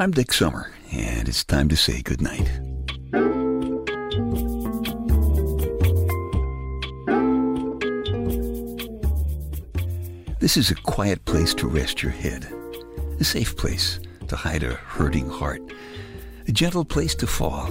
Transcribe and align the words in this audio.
I'm 0.00 0.12
Dick 0.12 0.32
Summer, 0.32 0.72
and 0.92 1.28
it's 1.28 1.44
time 1.44 1.68
to 1.68 1.76
say 1.76 2.00
goodnight. 2.00 2.50
This 10.38 10.56
is 10.56 10.70
a 10.70 10.74
quiet 10.74 11.22
place 11.26 11.52
to 11.52 11.68
rest 11.68 12.02
your 12.02 12.12
head, 12.12 12.50
a 13.20 13.24
safe 13.24 13.58
place 13.58 14.00
to 14.28 14.36
hide 14.36 14.62
a 14.62 14.72
hurting 14.72 15.28
heart, 15.28 15.60
a 16.48 16.52
gentle 16.52 16.86
place 16.86 17.14
to 17.16 17.26
fall. 17.26 17.70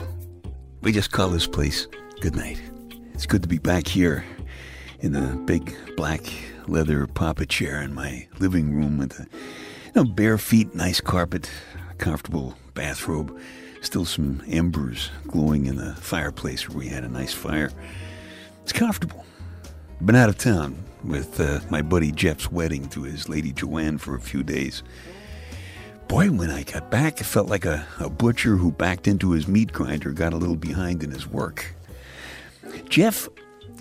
We 0.82 0.92
just 0.92 1.12
call 1.12 1.30
this 1.30 1.48
place 1.48 1.88
goodnight. 2.22 2.62
It's 3.16 3.26
good 3.26 3.42
to 3.42 3.50
be 3.50 3.58
back 3.58 3.88
here 3.88 4.24
in 5.00 5.14
the 5.14 5.36
big 5.46 5.76
black 5.98 6.22
leather 6.68 7.08
papa 7.08 7.48
chair 7.48 7.82
in 7.82 7.96
my 7.96 8.28
living 8.38 8.76
room 8.76 9.00
with 9.00 9.14
the 9.14 9.24
you 9.24 9.92
know, 9.96 10.04
bare 10.04 10.38
feet, 10.38 10.76
nice 10.76 11.02
carpet, 11.02 11.50
comfortable 12.00 12.56
bathrobe, 12.74 13.40
still 13.82 14.06
some 14.06 14.42
embers 14.48 15.12
glowing 15.28 15.68
in 15.68 15.76
the 15.76 15.94
fireplace 15.96 16.68
where 16.68 16.78
we 16.78 16.88
had 16.88 17.04
a 17.04 17.10
nice 17.10 17.34
fire. 17.34 17.72
It's 18.64 18.74
comfortable. 18.74 19.26
Been 20.04 20.16
out 20.16 20.30
of 20.30 20.38
town 20.38 20.84
with 21.04 21.40
uh, 21.40 21.60
my 21.70 21.82
buddy 21.82 22.12
Jeff's 22.12 22.52
wedding 22.52 22.88
to 22.90 23.04
his 23.04 23.30
lady 23.30 23.52
Joanne 23.52 23.98
for 23.98 24.16
a 24.16 24.22
few 24.22 24.44
days. 24.44 24.82
Boy, 26.08 26.32
when 26.32 26.50
I 26.50 26.64
got 26.64 26.90
back, 26.90 27.22
it 27.22 27.26
felt 27.26 27.50
like 27.50 27.66
a, 27.66 27.86
a 28.00 28.10
butcher 28.10 28.56
who 28.56 28.72
backed 28.72 29.08
into 29.08 29.32
his 29.32 29.48
meat 29.48 29.72
grinder 29.72 30.12
got 30.12 30.34
a 30.34 30.38
little 30.38 30.56
behind 30.56 31.04
in 31.04 31.12
his 31.12 31.28
work. 31.28 31.76
Jeff 32.90 33.30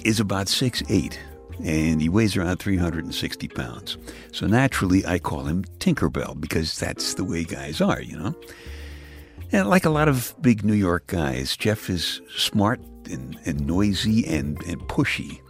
is 0.04 0.20
about 0.20 0.48
six 0.48 0.82
eight, 0.88 1.18
and 1.64 2.00
he 2.00 2.08
weighs 2.08 2.36
around 2.36 2.58
360 2.58 3.48
pounds. 3.48 3.96
So 4.32 4.46
naturally, 4.46 5.04
I 5.06 5.18
call 5.18 5.44
him 5.44 5.64
Tinkerbell 5.78 6.40
because 6.40 6.78
that's 6.78 7.14
the 7.14 7.24
way 7.24 7.44
guys 7.44 7.80
are, 7.80 8.00
you 8.00 8.18
know? 8.18 8.34
And 9.50 9.68
like 9.68 9.84
a 9.84 9.90
lot 9.90 10.08
of 10.08 10.34
big 10.40 10.64
New 10.64 10.74
York 10.74 11.06
guys, 11.06 11.56
Jeff 11.56 11.88
is 11.88 12.20
smart 12.36 12.80
and, 13.10 13.38
and 13.46 13.66
noisy 13.66 14.26
and, 14.26 14.62
and 14.64 14.80
pushy. 14.82 15.40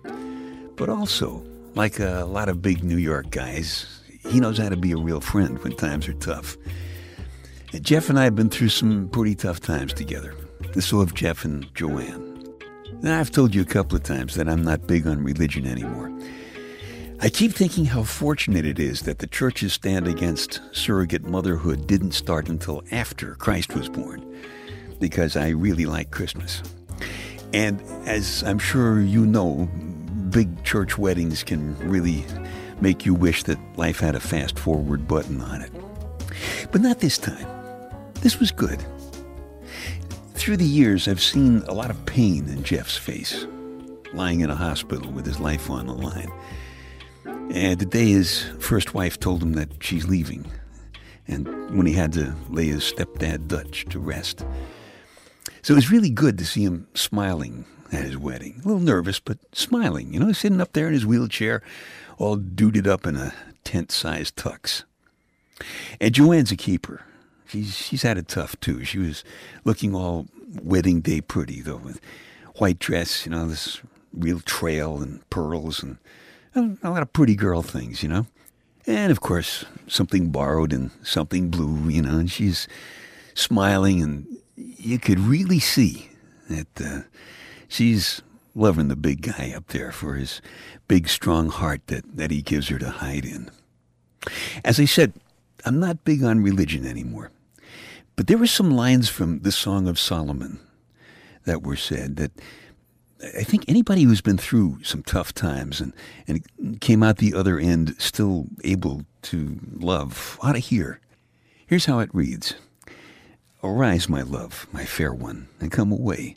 But 0.76 0.88
also, 0.88 1.44
like 1.74 1.98
a 1.98 2.24
lot 2.24 2.48
of 2.48 2.62
big 2.62 2.84
New 2.84 2.96
York 2.96 3.30
guys, 3.30 4.02
he 4.20 4.40
knows 4.40 4.58
how 4.58 4.68
to 4.68 4.76
be 4.76 4.92
a 4.92 4.96
real 4.96 5.20
friend 5.20 5.58
when 5.58 5.76
times 5.76 6.08
are 6.08 6.14
tough. 6.14 6.56
And 7.72 7.84
Jeff 7.84 8.08
and 8.08 8.18
I 8.18 8.24
have 8.24 8.36
been 8.36 8.50
through 8.50 8.70
some 8.70 9.08
pretty 9.08 9.34
tough 9.34 9.60
times 9.60 9.92
together. 9.92 10.34
So 10.80 11.00
have 11.00 11.14
Jeff 11.14 11.44
and 11.44 11.72
Joanne. 11.74 12.27
Now, 13.00 13.20
I've 13.20 13.30
told 13.30 13.54
you 13.54 13.62
a 13.62 13.66
couple 13.66 13.96
of 13.96 14.02
times 14.02 14.34
that 14.34 14.48
I'm 14.48 14.64
not 14.64 14.88
big 14.88 15.06
on 15.06 15.22
religion 15.22 15.66
anymore. 15.66 16.12
I 17.20 17.28
keep 17.28 17.52
thinking 17.52 17.84
how 17.84 18.02
fortunate 18.02 18.66
it 18.66 18.80
is 18.80 19.02
that 19.02 19.20
the 19.20 19.26
church's 19.28 19.72
stand 19.72 20.08
against 20.08 20.60
surrogate 20.72 21.24
motherhood 21.24 21.86
didn't 21.86 22.12
start 22.12 22.48
until 22.48 22.82
after 22.90 23.36
Christ 23.36 23.74
was 23.74 23.88
born, 23.88 24.24
because 24.98 25.36
I 25.36 25.50
really 25.50 25.86
like 25.86 26.10
Christmas. 26.10 26.62
And 27.52 27.80
as 28.06 28.42
I'm 28.42 28.58
sure 28.58 29.00
you 29.00 29.24
know, 29.24 29.68
big 30.30 30.64
church 30.64 30.98
weddings 30.98 31.44
can 31.44 31.76
really 31.88 32.24
make 32.80 33.06
you 33.06 33.14
wish 33.14 33.44
that 33.44 33.58
life 33.76 34.00
had 34.00 34.16
a 34.16 34.20
fast 34.20 34.58
forward 34.58 35.06
button 35.06 35.40
on 35.40 35.62
it. 35.62 35.72
But 36.72 36.80
not 36.80 36.98
this 36.98 37.16
time. 37.16 37.46
This 38.22 38.40
was 38.40 38.50
good. 38.50 38.84
Through 40.38 40.58
the 40.58 40.64
years, 40.64 41.08
I've 41.08 41.20
seen 41.20 41.62
a 41.66 41.74
lot 41.74 41.90
of 41.90 42.06
pain 42.06 42.48
in 42.48 42.62
Jeff's 42.62 42.96
face, 42.96 43.44
lying 44.14 44.40
in 44.40 44.48
a 44.50 44.54
hospital 44.54 45.10
with 45.10 45.26
his 45.26 45.40
life 45.40 45.68
on 45.68 45.88
the 45.88 45.92
line. 45.92 46.32
And 47.26 47.78
the 47.78 47.84
day 47.84 48.10
his 48.10 48.44
first 48.60 48.94
wife 48.94 49.18
told 49.18 49.42
him 49.42 49.54
that 49.54 49.82
she's 49.82 50.06
leaving, 50.06 50.50
and 51.26 51.76
when 51.76 51.86
he 51.86 51.92
had 51.92 52.12
to 52.14 52.34
lay 52.48 52.68
his 52.68 52.84
stepdad 52.84 53.48
Dutch 53.48 53.84
to 53.90 53.98
rest. 53.98 54.46
So 55.62 55.74
it 55.74 55.76
was 55.76 55.90
really 55.90 56.08
good 56.08 56.38
to 56.38 56.46
see 56.46 56.62
him 56.62 56.86
smiling 56.94 57.66
at 57.92 58.04
his 58.04 58.16
wedding. 58.16 58.62
A 58.64 58.68
little 58.68 58.80
nervous, 58.80 59.18
but 59.18 59.38
smiling, 59.52 60.14
you 60.14 60.20
know, 60.20 60.32
sitting 60.32 60.60
up 60.60 60.72
there 60.72 60.86
in 60.86 60.94
his 60.94 61.04
wheelchair, 61.04 61.62
all 62.16 62.36
duded 62.36 62.86
up 62.86 63.06
in 63.06 63.16
a 63.16 63.34
tent 63.64 63.90
sized 63.90 64.36
tux. 64.36 64.84
And 66.00 66.14
Joanne's 66.14 66.52
a 66.52 66.56
keeper. 66.56 67.02
She's 67.48 67.74
she's 67.74 68.02
had 68.02 68.18
it 68.18 68.28
tough 68.28 68.58
too. 68.60 68.84
She 68.84 68.98
was 68.98 69.24
looking 69.64 69.94
all 69.94 70.26
wedding 70.62 71.00
day 71.00 71.20
pretty 71.20 71.60
though, 71.60 71.76
with 71.76 72.00
white 72.56 72.78
dress, 72.78 73.24
you 73.24 73.30
know, 73.30 73.48
this 73.48 73.80
real 74.12 74.40
trail 74.40 75.00
and 75.00 75.28
pearls 75.30 75.82
and 75.82 75.98
a 76.54 76.90
lot 76.90 77.02
of 77.02 77.12
pretty 77.12 77.36
girl 77.36 77.62
things, 77.62 78.02
you 78.02 78.08
know. 78.08 78.26
And 78.86 79.12
of 79.12 79.20
course, 79.20 79.64
something 79.86 80.30
borrowed 80.30 80.72
and 80.72 80.90
something 81.02 81.50
blue, 81.50 81.88
you 81.88 82.02
know. 82.02 82.18
And 82.18 82.30
she's 82.30 82.66
smiling, 83.34 84.02
and 84.02 84.26
you 84.56 84.98
could 84.98 85.20
really 85.20 85.60
see 85.60 86.10
that 86.48 86.80
uh, 86.80 87.00
she's 87.68 88.22
loving 88.54 88.88
the 88.88 88.96
big 88.96 89.22
guy 89.22 89.52
up 89.54 89.68
there 89.68 89.92
for 89.92 90.14
his 90.14 90.40
big, 90.88 91.08
strong 91.08 91.48
heart 91.48 91.86
that, 91.86 92.16
that 92.16 92.30
he 92.30 92.42
gives 92.42 92.68
her 92.68 92.78
to 92.78 92.90
hide 92.90 93.24
in. 93.24 93.50
As 94.64 94.80
I 94.80 94.84
said, 94.84 95.12
I'm 95.64 95.78
not 95.78 96.04
big 96.04 96.24
on 96.24 96.42
religion 96.42 96.86
anymore. 96.86 97.30
But 98.18 98.26
there 98.26 98.36
were 98.36 98.48
some 98.48 98.72
lines 98.72 99.08
from 99.08 99.42
the 99.42 99.52
Song 99.52 99.86
of 99.86 99.96
Solomon 99.96 100.58
that 101.44 101.62
were 101.62 101.76
said 101.76 102.16
that 102.16 102.32
I 103.22 103.44
think 103.44 103.64
anybody 103.68 104.02
who's 104.02 104.20
been 104.20 104.36
through 104.36 104.82
some 104.82 105.04
tough 105.04 105.32
times 105.32 105.80
and, 105.80 105.94
and 106.26 106.80
came 106.80 107.04
out 107.04 107.18
the 107.18 107.32
other 107.32 107.60
end 107.60 107.94
still 108.00 108.46
able 108.64 109.04
to 109.22 109.60
love 109.72 110.36
ought 110.42 110.54
to 110.54 110.58
hear. 110.58 110.98
Here's 111.64 111.84
how 111.84 112.00
it 112.00 112.12
reads 112.12 112.56
Arise, 113.62 114.08
my 114.08 114.22
love, 114.22 114.66
my 114.72 114.84
fair 114.84 115.14
one, 115.14 115.46
and 115.60 115.70
come 115.70 115.92
away. 115.92 116.34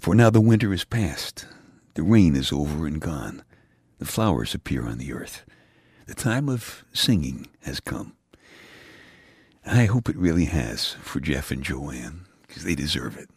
For 0.00 0.16
now 0.16 0.30
the 0.30 0.40
winter 0.40 0.72
is 0.72 0.82
past, 0.82 1.46
the 1.94 2.02
rain 2.02 2.34
is 2.34 2.52
over 2.52 2.88
and 2.88 3.00
gone, 3.00 3.44
the 4.00 4.04
flowers 4.04 4.52
appear 4.52 4.88
on 4.88 4.98
the 4.98 5.12
earth. 5.12 5.44
The 6.08 6.16
time 6.16 6.48
of 6.48 6.84
singing 6.92 7.46
has 7.60 7.78
come. 7.78 8.16
I 9.64 9.84
hope 9.84 10.08
it 10.08 10.16
really 10.16 10.46
has 10.46 10.94
for 11.02 11.20
Jeff 11.20 11.52
and 11.52 11.62
Joanne, 11.62 12.26
because 12.46 12.64
they 12.64 12.74
deserve 12.74 13.16
it. 13.16 13.28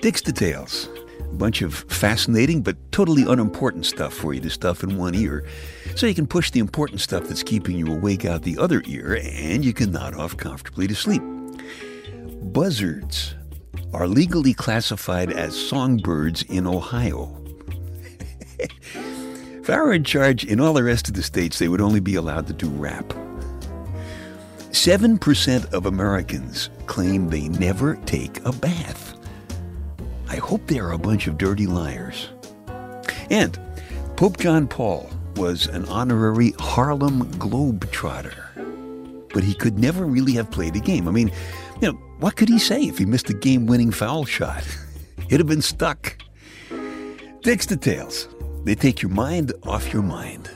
Dick's 0.00 0.22
Details. 0.22 0.88
A 1.20 1.34
bunch 1.34 1.60
of 1.60 1.74
fascinating 1.74 2.62
but 2.62 2.76
totally 2.92 3.24
unimportant 3.24 3.84
stuff 3.84 4.14
for 4.14 4.32
you 4.32 4.40
to 4.40 4.48
stuff 4.48 4.82
in 4.82 4.96
one 4.96 5.14
ear, 5.14 5.44
so 5.96 6.06
you 6.06 6.14
can 6.14 6.26
push 6.26 6.52
the 6.52 6.60
important 6.60 7.00
stuff 7.00 7.24
that's 7.24 7.42
keeping 7.42 7.76
you 7.76 7.92
awake 7.92 8.24
out 8.24 8.42
the 8.42 8.56
other 8.58 8.82
ear, 8.86 9.20
and 9.22 9.64
you 9.64 9.72
can 9.72 9.90
nod 9.90 10.14
off 10.14 10.36
comfortably 10.36 10.86
to 10.86 10.94
sleep. 10.94 11.22
Buzzards 12.42 13.34
are 13.92 14.06
legally 14.06 14.54
classified 14.54 15.32
as 15.32 15.56
songbirds 15.56 16.42
in 16.42 16.66
Ohio. 16.66 17.34
if 18.58 19.70
I 19.70 19.76
were 19.76 19.92
in 19.92 20.04
charge 20.04 20.44
in 20.44 20.60
all 20.60 20.74
the 20.74 20.82
rest 20.82 21.08
of 21.08 21.14
the 21.14 21.22
states, 21.22 21.58
they 21.58 21.68
would 21.68 21.80
only 21.80 22.00
be 22.00 22.14
allowed 22.14 22.46
to 22.48 22.52
do 22.52 22.68
rap. 22.68 23.14
7% 24.70 25.72
of 25.72 25.86
Americans 25.86 26.70
claim 26.86 27.28
they 27.28 27.48
never 27.48 27.96
take 28.06 28.44
a 28.44 28.52
bath. 28.52 29.14
I 30.28 30.36
hope 30.36 30.66
they 30.66 30.78
are 30.78 30.92
a 30.92 30.98
bunch 30.98 31.26
of 31.26 31.38
dirty 31.38 31.66
liars. 31.66 32.28
And 33.30 33.58
Pope 34.16 34.38
John 34.38 34.68
Paul 34.68 35.08
was 35.36 35.66
an 35.66 35.84
honorary 35.86 36.52
Harlem 36.58 37.24
Globetrotter. 37.34 38.44
But 39.32 39.44
he 39.44 39.54
could 39.54 39.78
never 39.78 40.04
really 40.04 40.32
have 40.32 40.50
played 40.50 40.76
a 40.76 40.80
game. 40.80 41.08
I 41.08 41.12
mean, 41.12 41.30
you 41.80 41.92
know, 41.92 42.00
what 42.20 42.36
could 42.36 42.48
he 42.48 42.58
say 42.58 42.82
if 42.82 42.98
he 42.98 43.04
missed 43.06 43.30
a 43.30 43.34
game 43.34 43.66
winning 43.66 43.90
foul 43.90 44.24
shot? 44.24 44.64
He'd 45.28 45.40
have 45.40 45.46
been 45.46 45.62
stuck. 45.62 46.16
Dick's 47.42 47.66
details. 47.66 48.28
They 48.64 48.74
take 48.74 49.02
your 49.02 49.10
mind 49.10 49.52
off 49.62 49.92
your 49.92 50.02
mind. 50.02 50.50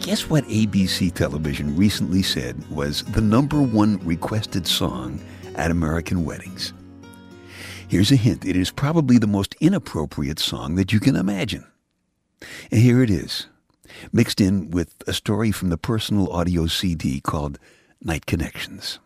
Guess 0.00 0.28
what 0.28 0.44
ABC 0.44 1.14
television 1.14 1.74
recently 1.74 2.22
said 2.22 2.68
was 2.70 3.02
the 3.04 3.20
number 3.20 3.62
one 3.62 3.98
requested 4.04 4.66
song 4.66 5.18
at 5.56 5.70
American 5.70 6.24
weddings? 6.24 6.72
Here's 7.88 8.10
a 8.10 8.16
hint 8.16 8.44
it 8.46 8.56
is 8.56 8.70
probably 8.70 9.18
the 9.18 9.26
most 9.26 9.54
inappropriate 9.60 10.38
song 10.38 10.76
that 10.76 10.92
you 10.92 11.00
can 11.00 11.14
imagine. 11.14 11.66
And 12.70 12.80
here 12.80 13.02
it 13.02 13.10
is, 13.10 13.48
mixed 14.12 14.40
in 14.40 14.70
with 14.70 14.94
a 15.06 15.12
story 15.12 15.52
from 15.52 15.68
the 15.68 15.76
personal 15.76 16.32
audio 16.32 16.66
CD 16.66 17.20
called 17.20 17.58
Night 18.02 18.24
Connections. 18.26 18.98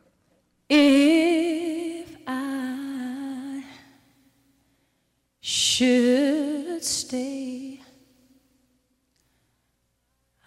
If 0.70 2.16
I 2.26 3.64
should 5.40 6.84
stay, 6.84 7.81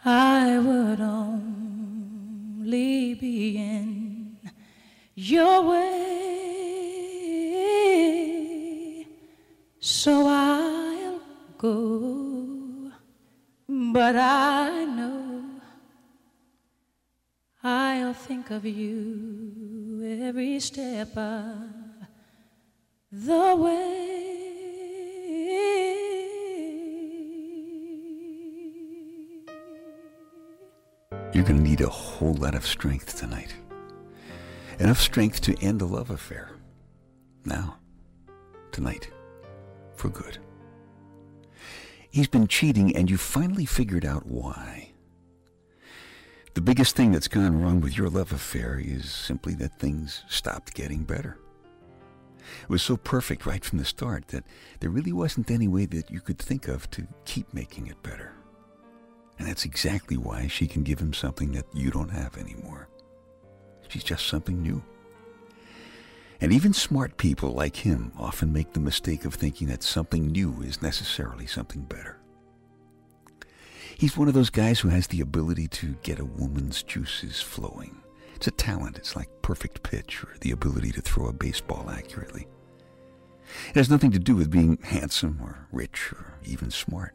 I 0.06 0.57
would 0.60 1.02
only 1.02 2.63
be 3.16 3.57
in 3.57 4.08
your 5.19 5.62
way. 5.63 6.16
So 9.80 10.25
I'll 10.27 11.19
go, 11.57 12.92
but 13.68 14.16
I 14.16 14.86
know 14.86 15.44
I'll 17.62 18.13
think 18.13 18.50
of 18.51 18.66
you 18.66 20.21
every 20.21 20.62
step 20.62 21.18
of 21.18 21.57
the 23.12 23.56
way. 23.57 24.06
You're 31.33 31.44
going 31.44 31.57
to 31.57 31.63
need 31.63 31.81
a 31.81 31.89
whole 31.89 32.36
lot 32.36 32.56
of 32.56 32.66
strength 32.66 33.18
tonight. 33.18 33.54
Enough 34.80 35.02
strength 35.02 35.42
to 35.42 35.60
end 35.62 35.81
a 35.81 35.86
love 35.86 36.10
affair. 36.10 36.52
Now, 37.44 37.80
tonight, 38.72 39.10
for 39.96 40.08
good. 40.08 40.38
He's 42.10 42.30
been 42.30 42.48
cheating 42.48 42.96
and 42.96 43.12
you 43.12 43.18
finally 43.18 43.66
figured 43.66 44.06
out 44.06 44.26
why. 44.26 44.94
The 46.54 46.62
biggest 46.62 46.96
thing 46.96 47.12
that's 47.12 47.28
gone 47.28 47.62
wrong 47.62 47.81
with 47.81 47.98
your 47.98 48.10
love 48.10 48.31
affair 48.31 48.81
is 48.84 49.12
simply 49.12 49.54
that 49.56 49.78
things 49.80 50.24
stopped 50.30 50.74
getting 50.74 51.04
better. 51.04 51.38
It 52.64 52.70
was 52.70 52.81
so 52.81 52.96
perfect 52.96 53.46
right 53.46 53.64
from 53.64 53.80
the 53.80 53.86
start 53.86 54.30
that 54.30 54.46
there 54.80 54.90
really 54.90 55.14
wasn't 55.14 55.52
any 55.52 55.68
way 55.68 55.88
that 55.88 56.10
you 56.10 56.22
could 56.22 56.40
think 56.40 56.70
of 56.70 56.90
to 56.92 57.06
keep 57.26 57.54
making 57.54 57.88
it 57.88 58.02
better. 58.02 58.34
And 59.38 59.48
that's 59.48 59.66
exactly 59.66 60.16
why 60.16 60.48
she 60.48 60.68
can 60.68 60.84
give 60.84 61.00
him 61.00 61.14
something 61.14 61.52
that 61.52 61.66
you 61.74 61.92
don't 61.92 62.10
have 62.12 62.38
anymore. 62.38 62.88
She's 63.89 64.03
just 64.03 64.27
something 64.27 64.62
new. 64.62 64.81
And 66.41 66.53
even 66.53 66.74
smart 66.74 67.18
people 67.18 67.51
like 67.51 67.75
him 67.75 68.13
often 68.18 68.53
make 68.53 68.71
the 68.71 68.80
mistake 68.80 69.25
of 69.25 69.33
thinking 69.33 69.68
that 69.68 69.83
something 69.83 70.27
new 70.27 70.62
is 70.62 70.81
necessarily 70.81 71.45
something 71.45 71.81
better. 71.81 72.18
He's 73.97 74.15
one 74.15 74.30
of 74.30 74.33
those 74.33 74.50
guys 74.50 74.80
who 74.80 74.88
has 74.88 75.07
the 75.07 75.19
ability 75.19 75.68
to 75.68 75.97
get 76.03 76.19
a 76.19 76.25
woman's 76.25 76.83
juices 76.83 77.41
flowing. 77.41 78.01
It's 78.36 78.47
a 78.47 78.51
talent. 78.51 78.97
It's 78.97 79.18
like 79.18 79.27
perfect 79.41 79.83
pitch 79.83 80.24
or 80.24 80.30
the 80.39 80.51
ability 80.51 80.92
to 80.94 81.01
throw 81.01 81.27
a 81.27 81.33
baseball 81.33 81.89
accurately. 81.89 82.47
It 83.69 83.75
has 83.75 83.89
nothing 83.89 84.12
to 84.12 84.19
do 84.19 84.38
with 84.38 84.50
being 84.50 84.77
handsome 84.83 85.39
or 85.42 85.68
rich 85.74 86.13
or 86.13 86.38
even 86.45 86.71
smart. 86.71 87.13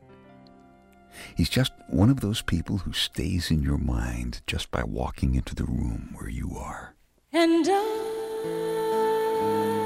He's 1.37 1.49
just 1.49 1.73
one 1.89 2.11
of 2.11 2.21
those 2.21 2.43
people 2.43 2.79
who 2.79 2.93
stays 2.93 3.51
in 3.51 3.63
your 3.63 3.79
mind 3.79 4.43
just 4.47 4.71
by 4.71 4.85
walking 4.85 5.35
into 5.35 5.55
the 5.55 5.65
room 5.65 6.15
where 6.17 6.29
you 6.29 6.57
are. 6.57 6.95
And 7.33 7.67
I 7.69 9.84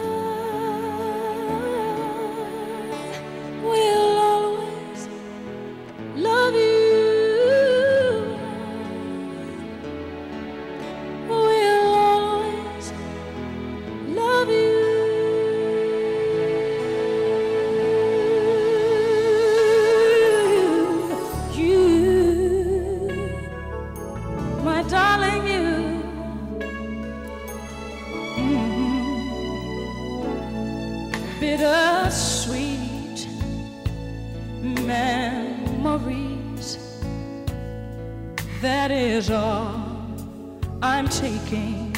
taking 41.19 41.93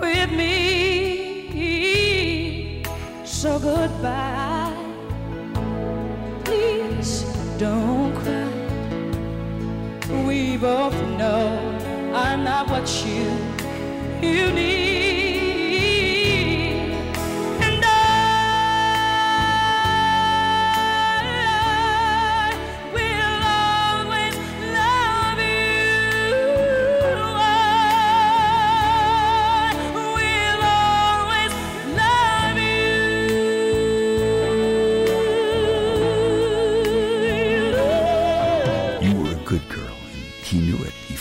with 0.00 0.30
me. 0.32 0.48
So 3.24 3.58
goodbye. 3.58 4.74
Please 6.44 7.24
don't 7.58 8.14
cry. 8.16 8.48
We 10.26 10.56
both 10.56 10.94
know 11.18 11.48
I'm 12.14 12.42
not 12.44 12.70
what 12.70 12.88
you 13.04 13.30
you 14.26 14.50
need. 14.52 15.17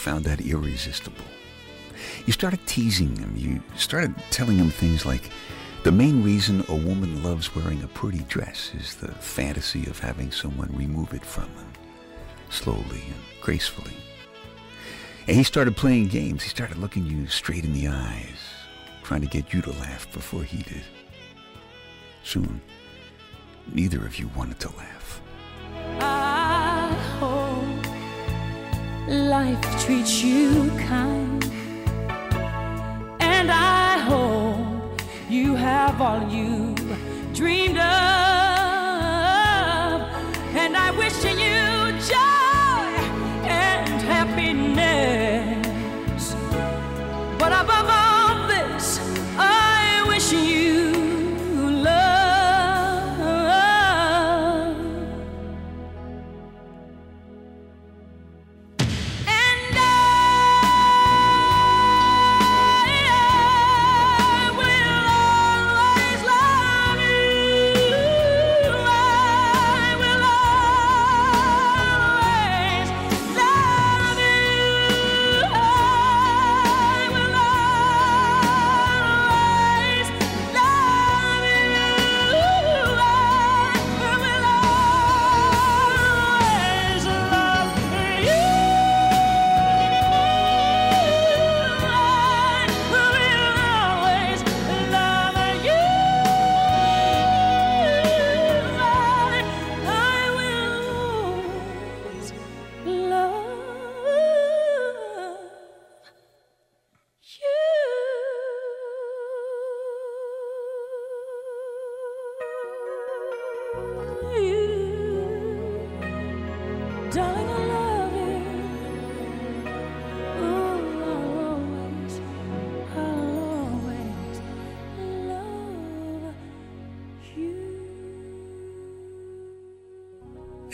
Found 0.08 0.24
that 0.24 0.40
irresistible. 0.40 1.26
You 2.26 2.32
started 2.32 2.66
teasing 2.66 3.14
him. 3.18 3.34
You 3.36 3.62
started 3.76 4.16
telling 4.32 4.58
him 4.58 4.70
things 4.70 5.06
like, 5.06 5.30
the 5.84 5.92
main 5.92 6.24
reason 6.24 6.64
a 6.70 6.76
woman 6.76 7.22
loves 7.22 7.54
wearing 7.54 7.84
a 7.84 7.90
pretty 7.90 8.20
dress 8.30 8.72
is 8.74 8.96
the 8.96 9.12
fantasy 9.12 9.86
of 9.88 10.00
having 10.00 10.32
someone 10.32 10.70
remove 10.72 11.14
it 11.14 11.26
from 11.26 11.54
them, 11.56 11.74
slowly 12.50 13.02
and 13.02 13.22
gracefully. 13.42 13.98
And 15.28 15.36
he 15.36 15.44
started 15.44 15.76
playing 15.76 16.08
games. 16.08 16.42
He 16.42 16.48
started 16.48 16.78
looking 16.78 17.06
you 17.06 17.28
straight 17.28 17.66
in 17.66 17.74
the 17.74 17.90
eyes, 17.90 18.40
trying 19.04 19.22
to 19.22 19.28
get 19.28 19.54
you 19.54 19.62
to 19.62 19.72
laugh 19.72 20.10
before 20.14 20.44
he 20.44 20.64
did. 20.64 20.86
Soon, 22.24 22.62
neither 23.74 24.06
of 24.06 24.18
you 24.18 24.30
wanted 24.38 24.58
to 24.62 24.70
laugh. 24.78 25.22
Life 29.08 29.62
treats 29.86 30.22
you 30.22 30.70
kind, 30.78 31.50
and 33.22 33.50
I 33.50 33.98
hope 34.00 35.02
you 35.30 35.56
have 35.56 36.02
all 36.02 36.28
you 36.30 36.76
dreamed 37.34 37.78
of, 37.78 38.17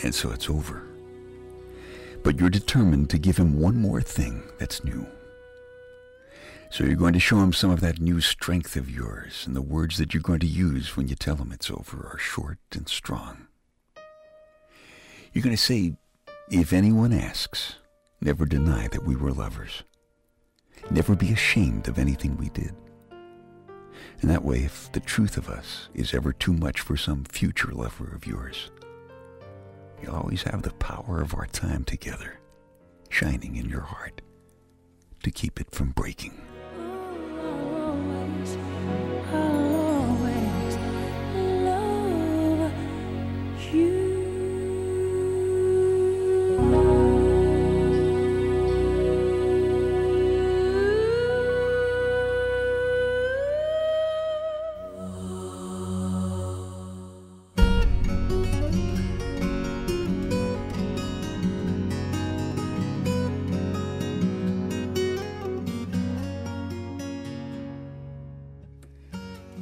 and 0.04 0.14
so 0.14 0.30
it's 0.30 0.48
over. 0.48 0.82
But 2.22 2.38
you're 2.38 2.50
determined 2.50 3.10
to 3.10 3.18
give 3.18 3.36
him 3.36 3.58
one 3.58 3.76
more 3.76 4.00
thing 4.00 4.42
that's 4.58 4.84
new. 4.84 5.06
So 6.74 6.82
you're 6.82 6.96
going 6.96 7.12
to 7.12 7.20
show 7.20 7.38
him 7.38 7.52
some 7.52 7.70
of 7.70 7.78
that 7.82 8.00
new 8.00 8.20
strength 8.20 8.74
of 8.74 8.90
yours, 8.90 9.44
and 9.46 9.54
the 9.54 9.62
words 9.62 9.96
that 9.98 10.12
you're 10.12 10.20
going 10.20 10.40
to 10.40 10.46
use 10.48 10.96
when 10.96 11.06
you 11.06 11.14
tell 11.14 11.36
him 11.36 11.52
it's 11.52 11.70
over 11.70 12.10
are 12.12 12.18
short 12.18 12.58
and 12.72 12.88
strong. 12.88 13.46
You're 15.32 15.44
going 15.44 15.54
to 15.54 15.62
say, 15.62 15.94
if 16.50 16.72
anyone 16.72 17.12
asks, 17.12 17.76
never 18.20 18.44
deny 18.44 18.88
that 18.88 19.06
we 19.06 19.14
were 19.14 19.30
lovers. 19.30 19.84
Never 20.90 21.14
be 21.14 21.32
ashamed 21.32 21.86
of 21.86 21.96
anything 21.96 22.36
we 22.36 22.48
did. 22.48 22.74
And 24.20 24.28
that 24.28 24.44
way, 24.44 24.64
if 24.64 24.90
the 24.90 24.98
truth 24.98 25.36
of 25.36 25.48
us 25.48 25.88
is 25.94 26.12
ever 26.12 26.32
too 26.32 26.54
much 26.54 26.80
for 26.80 26.96
some 26.96 27.22
future 27.22 27.70
lover 27.70 28.12
of 28.12 28.26
yours, 28.26 28.72
you'll 30.02 30.16
always 30.16 30.42
have 30.42 30.62
the 30.62 30.72
power 30.72 31.20
of 31.20 31.36
our 31.36 31.46
time 31.46 31.84
together 31.84 32.40
shining 33.10 33.54
in 33.54 33.68
your 33.68 33.82
heart 33.82 34.22
to 35.22 35.30
keep 35.30 35.60
it 35.60 35.70
from 35.70 35.92
breaking. 35.92 36.36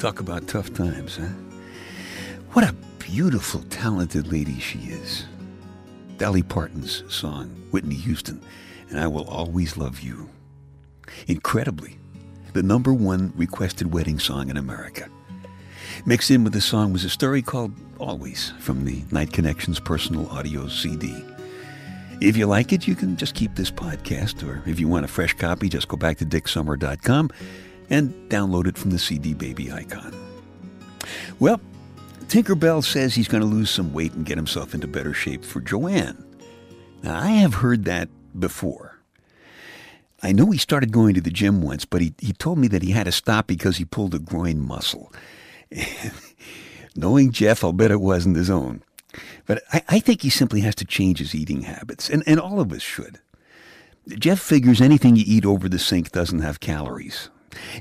Talk 0.02 0.18
about 0.18 0.48
tough 0.48 0.74
times, 0.74 1.16
huh? 1.16 1.28
What 2.54 2.68
a 2.68 2.74
beautiful, 2.98 3.60
talented 3.70 4.32
lady 4.32 4.58
she 4.58 4.80
is. 4.80 5.26
Dolly 6.18 6.42
Parton's 6.42 7.04
song, 7.06 7.50
Whitney 7.70 7.94
Houston, 7.94 8.42
and 8.90 8.98
I 8.98 9.06
Will 9.06 9.22
Always 9.28 9.76
Love 9.76 10.00
You. 10.00 10.28
Incredibly, 11.28 11.98
the 12.52 12.64
number 12.64 12.92
one 12.92 13.32
requested 13.36 13.94
wedding 13.94 14.18
song 14.18 14.50
in 14.50 14.56
America. 14.56 15.08
Mixed 16.04 16.32
in 16.32 16.42
with 16.42 16.52
the 16.52 16.60
song 16.60 16.92
was 16.92 17.04
a 17.04 17.08
story 17.08 17.40
called 17.40 17.70
Always 18.00 18.54
from 18.58 18.84
the 18.84 19.04
Night 19.12 19.32
Connections 19.32 19.78
personal 19.78 20.28
audio 20.30 20.66
CD. 20.66 21.14
If 22.20 22.36
you 22.36 22.46
like 22.46 22.72
it, 22.72 22.88
you 22.88 22.96
can 22.96 23.16
just 23.16 23.36
keep 23.36 23.54
this 23.54 23.70
podcast, 23.70 24.44
or 24.44 24.68
if 24.68 24.80
you 24.80 24.88
want 24.88 25.04
a 25.04 25.08
fresh 25.08 25.34
copy, 25.34 25.68
just 25.68 25.86
go 25.86 25.96
back 25.96 26.18
to 26.18 26.26
dicksummer.com 26.26 27.30
and 27.90 28.12
download 28.28 28.66
it 28.66 28.78
from 28.78 28.90
the 28.90 28.98
CD 28.98 29.34
Baby 29.34 29.72
icon. 29.72 30.14
Well, 31.38 31.60
Tinkerbell 32.26 32.84
says 32.84 33.14
he's 33.14 33.28
going 33.28 33.42
to 33.42 33.46
lose 33.46 33.70
some 33.70 33.92
weight 33.92 34.12
and 34.14 34.24
get 34.24 34.38
himself 34.38 34.74
into 34.74 34.86
better 34.86 35.12
shape 35.12 35.44
for 35.44 35.60
Joanne. 35.60 36.24
Now, 37.02 37.18
I 37.18 37.28
have 37.28 37.54
heard 37.54 37.84
that 37.84 38.08
before. 38.38 38.98
I 40.22 40.32
know 40.32 40.50
he 40.50 40.58
started 40.58 40.92
going 40.92 41.14
to 41.14 41.20
the 41.20 41.30
gym 41.30 41.62
once, 41.62 41.84
but 41.84 42.00
he, 42.00 42.14
he 42.18 42.32
told 42.32 42.58
me 42.58 42.68
that 42.68 42.82
he 42.82 42.92
had 42.92 43.04
to 43.04 43.12
stop 43.12 43.48
because 43.48 43.76
he 43.76 43.84
pulled 43.84 44.14
a 44.14 44.20
groin 44.20 44.60
muscle. 44.60 45.12
Knowing 46.96 47.32
Jeff, 47.32 47.64
I'll 47.64 47.72
bet 47.72 47.90
it 47.90 48.00
wasn't 48.00 48.36
his 48.36 48.48
own. 48.48 48.82
But 49.46 49.64
I, 49.72 49.82
I 49.88 50.00
think 50.00 50.22
he 50.22 50.30
simply 50.30 50.60
has 50.60 50.76
to 50.76 50.84
change 50.84 51.18
his 51.18 51.34
eating 51.34 51.62
habits, 51.62 52.08
and, 52.08 52.22
and 52.26 52.38
all 52.38 52.60
of 52.60 52.72
us 52.72 52.82
should. 52.82 53.18
Jeff 54.08 54.40
figures 54.40 54.80
anything 54.80 55.16
you 55.16 55.24
eat 55.26 55.44
over 55.44 55.68
the 55.68 55.78
sink 55.78 56.12
doesn't 56.12 56.40
have 56.40 56.60
calories. 56.60 57.28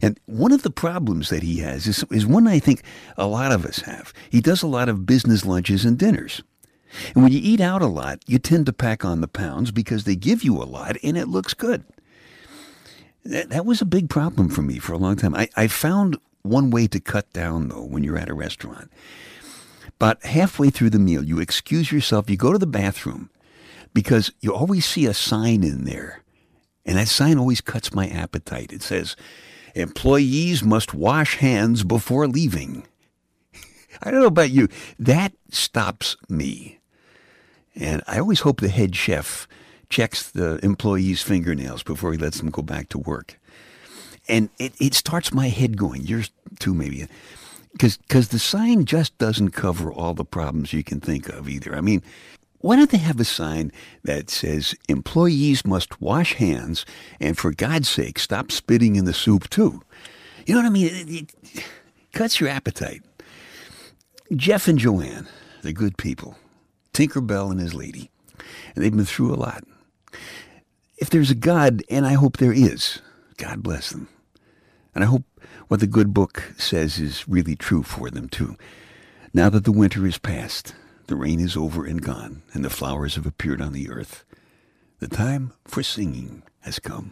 And 0.01 0.19
one 0.25 0.51
of 0.51 0.63
the 0.63 0.69
problems 0.69 1.29
that 1.29 1.43
he 1.43 1.59
has 1.59 1.87
is, 1.87 2.03
is 2.11 2.25
one 2.25 2.47
I 2.47 2.59
think 2.59 2.83
a 3.17 3.27
lot 3.27 3.51
of 3.51 3.65
us 3.65 3.79
have. 3.79 4.13
He 4.29 4.41
does 4.41 4.63
a 4.63 4.67
lot 4.67 4.89
of 4.89 5.05
business 5.05 5.45
lunches 5.45 5.85
and 5.85 5.97
dinners. 5.97 6.41
And 7.13 7.23
when 7.23 7.31
you 7.31 7.39
eat 7.41 7.61
out 7.61 7.81
a 7.81 7.87
lot, 7.87 8.19
you 8.27 8.37
tend 8.37 8.65
to 8.65 8.73
pack 8.73 9.05
on 9.05 9.21
the 9.21 9.27
pounds 9.27 9.71
because 9.71 10.03
they 10.03 10.15
give 10.15 10.43
you 10.43 10.61
a 10.61 10.65
lot 10.65 10.97
and 11.03 11.17
it 11.17 11.27
looks 11.27 11.53
good. 11.53 11.83
That, 13.23 13.49
that 13.49 13.65
was 13.65 13.81
a 13.81 13.85
big 13.85 14.09
problem 14.09 14.49
for 14.49 14.61
me 14.61 14.77
for 14.77 14.93
a 14.93 14.97
long 14.97 15.15
time. 15.15 15.35
I, 15.35 15.47
I 15.55 15.67
found 15.67 16.17
one 16.41 16.71
way 16.71 16.87
to 16.87 16.99
cut 16.99 17.31
down, 17.33 17.69
though, 17.69 17.85
when 17.85 18.03
you're 18.03 18.17
at 18.17 18.29
a 18.29 18.33
restaurant. 18.33 18.91
But 19.99 20.23
halfway 20.23 20.71
through 20.71 20.89
the 20.89 20.99
meal, 20.99 21.23
you 21.23 21.39
excuse 21.39 21.91
yourself, 21.91 22.29
you 22.29 22.35
go 22.35 22.51
to 22.51 22.57
the 22.57 22.65
bathroom 22.65 23.29
because 23.93 24.31
you 24.41 24.53
always 24.53 24.85
see 24.85 25.05
a 25.05 25.13
sign 25.13 25.63
in 25.63 25.85
there. 25.85 26.23
And 26.85 26.97
that 26.97 27.07
sign 27.07 27.37
always 27.37 27.61
cuts 27.61 27.93
my 27.93 28.07
appetite. 28.07 28.73
It 28.73 28.81
says, 28.81 29.15
employees 29.75 30.63
must 30.63 30.93
wash 30.93 31.37
hands 31.37 31.83
before 31.83 32.27
leaving. 32.27 32.85
I 34.01 34.11
don't 34.11 34.21
know 34.21 34.27
about 34.27 34.51
you. 34.51 34.67
That 34.99 35.33
stops 35.49 36.15
me. 36.29 36.79
And 37.75 38.01
I 38.07 38.19
always 38.19 38.41
hope 38.41 38.59
the 38.59 38.69
head 38.69 38.95
chef 38.95 39.47
checks 39.89 40.29
the 40.29 40.63
employees' 40.63 41.21
fingernails 41.21 41.83
before 41.83 42.11
he 42.11 42.17
lets 42.17 42.39
them 42.39 42.49
go 42.49 42.61
back 42.61 42.89
to 42.89 42.97
work. 42.97 43.39
And 44.27 44.49
it, 44.59 44.73
it 44.79 44.93
starts 44.93 45.33
my 45.33 45.49
head 45.49 45.77
going. 45.77 46.03
Yours 46.03 46.31
too, 46.59 46.73
maybe. 46.73 47.07
Because 47.71 48.27
the 48.29 48.39
sign 48.39 48.85
just 48.85 49.17
doesn't 49.17 49.51
cover 49.51 49.91
all 49.91 50.13
the 50.13 50.25
problems 50.25 50.73
you 50.73 50.83
can 50.83 50.99
think 50.99 51.29
of 51.29 51.47
either. 51.47 51.75
I 51.75 51.81
mean, 51.81 52.03
why 52.61 52.75
don't 52.75 52.91
they 52.91 52.97
have 52.97 53.19
a 53.19 53.25
sign 53.25 53.71
that 54.03 54.29
says 54.29 54.75
employees 54.87 55.65
must 55.65 55.99
wash 55.99 56.33
hands 56.33 56.85
and 57.19 57.37
for 57.37 57.51
God's 57.51 57.89
sake 57.89 58.19
stop 58.19 58.51
spitting 58.51 58.95
in 58.95 59.05
the 59.05 59.13
soup 59.13 59.49
too? 59.49 59.81
You 60.45 60.53
know 60.53 60.61
what 60.61 60.67
I 60.67 60.71
mean? 60.71 60.87
It, 60.87 61.09
it 61.53 61.65
cuts 62.13 62.39
your 62.39 62.49
appetite. 62.49 63.03
Jeff 64.35 64.67
and 64.67 64.79
Joanne, 64.79 65.27
they're 65.61 65.71
good 65.71 65.97
people. 65.97 66.37
Tinkerbell 66.93 67.51
and 67.51 67.59
his 67.59 67.73
lady. 67.73 68.09
And 68.75 68.83
they've 68.83 68.95
been 68.95 69.05
through 69.05 69.33
a 69.33 69.35
lot. 69.35 69.63
If 70.97 71.09
there's 71.09 71.31
a 71.31 71.35
God, 71.35 71.83
and 71.89 72.05
I 72.05 72.13
hope 72.13 72.37
there 72.37 72.53
is, 72.53 73.01
God 73.37 73.63
bless 73.63 73.89
them. 73.89 74.07
And 74.93 75.03
I 75.03 75.07
hope 75.07 75.23
what 75.67 75.79
the 75.79 75.87
good 75.87 76.13
book 76.13 76.53
says 76.57 76.99
is 76.99 77.27
really 77.27 77.55
true 77.55 77.81
for 77.81 78.09
them 78.09 78.29
too. 78.29 78.55
Now 79.33 79.49
that 79.49 79.63
the 79.63 79.71
winter 79.71 80.05
is 80.05 80.17
past, 80.17 80.75
the 81.11 81.17
rain 81.17 81.41
is 81.41 81.57
over 81.57 81.85
and 81.85 82.01
gone, 82.01 82.41
and 82.53 82.63
the 82.63 82.69
flowers 82.69 83.15
have 83.15 83.25
appeared 83.25 83.61
on 83.61 83.73
the 83.73 83.89
earth, 83.89 84.23
the 84.99 85.09
time 85.09 85.51
for 85.65 85.83
singing 85.83 86.41
has 86.61 86.79
come. 86.79 87.11